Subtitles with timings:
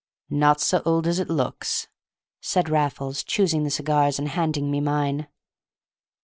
[0.31, 1.87] "Not so old as it looks,"
[2.41, 5.27] said Raffles, choosing the cigars and handing me mine.